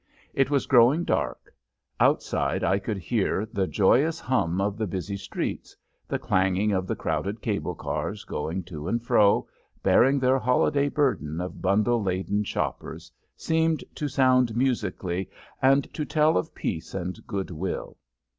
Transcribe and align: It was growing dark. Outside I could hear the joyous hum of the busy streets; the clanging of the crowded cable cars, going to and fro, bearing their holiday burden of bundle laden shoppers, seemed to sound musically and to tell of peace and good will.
It 0.33 0.49
was 0.49 0.65
growing 0.65 1.03
dark. 1.03 1.53
Outside 1.99 2.63
I 2.63 2.79
could 2.79 2.97
hear 2.97 3.45
the 3.45 3.67
joyous 3.67 4.19
hum 4.19 4.59
of 4.59 4.75
the 4.75 4.87
busy 4.87 5.15
streets; 5.15 5.77
the 6.07 6.17
clanging 6.17 6.71
of 6.71 6.87
the 6.87 6.95
crowded 6.95 7.39
cable 7.39 7.75
cars, 7.75 8.23
going 8.23 8.63
to 8.63 8.87
and 8.87 8.99
fro, 9.03 9.45
bearing 9.83 10.17
their 10.17 10.39
holiday 10.39 10.89
burden 10.89 11.39
of 11.39 11.61
bundle 11.61 12.01
laden 12.01 12.43
shoppers, 12.43 13.11
seemed 13.37 13.83
to 13.93 14.07
sound 14.07 14.57
musically 14.57 15.29
and 15.61 15.83
to 15.93 16.03
tell 16.03 16.35
of 16.35 16.55
peace 16.55 16.95
and 16.95 17.19
good 17.27 17.51
will. 17.51 17.95